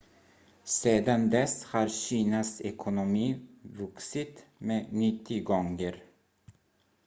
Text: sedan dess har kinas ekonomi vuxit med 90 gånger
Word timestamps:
sedan 0.75 1.21
dess 1.33 1.53
har 1.71 1.87
kinas 1.89 2.61
ekonomi 2.61 3.39
vuxit 3.63 4.45
med 4.59 4.85
90 4.93 5.43
gånger 5.43 6.03